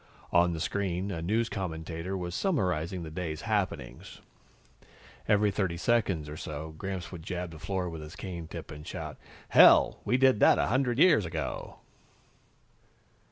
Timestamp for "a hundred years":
10.57-11.23